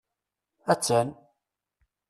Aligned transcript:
Attan! 0.71 1.07